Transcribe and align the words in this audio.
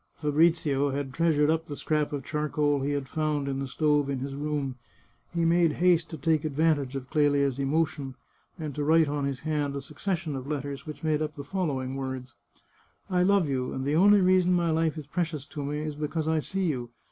Fabrizio 0.19 0.89
had 0.89 1.13
treasured 1.13 1.51
up 1.51 1.67
the 1.67 1.75
scrap 1.75 2.11
of 2.11 2.23
charcoal 2.25 2.81
he 2.81 2.93
had 2.93 3.07
found 3.07 3.47
in 3.47 3.59
the 3.59 3.67
stove 3.67 4.09
in 4.09 4.17
his 4.17 4.33
room. 4.33 4.73
He 5.31 5.45
made 5.45 5.73
haste 5.73 6.09
to 6.09 6.17
take 6.17 6.43
ad 6.43 6.55
vantage 6.55 6.95
of 6.95 7.07
Clelia's 7.11 7.59
emotion, 7.59 8.15
and 8.57 8.73
to 8.73 8.83
write 8.83 9.07
on 9.07 9.25
his 9.25 9.41
hand 9.41 9.75
a 9.75 9.79
succession 9.81 10.35
of 10.35 10.47
letters 10.47 10.87
which 10.87 11.03
made 11.03 11.21
up 11.21 11.35
the 11.35 11.43
following 11.43 11.95
words:" 11.95 12.33
I 13.11 13.21
love 13.21 13.47
you, 13.47 13.73
and 13.73 13.85
the 13.85 13.95
only 13.95 14.21
reason 14.21 14.53
my 14.53 14.71
life 14.71 14.97
is 14.97 15.05
precious 15.05 15.45
to 15.45 15.63
me 15.63 15.77
is 15.77 15.93
because 15.93 16.27
I 16.27 16.39
see 16.39 16.63
you. 16.65 16.89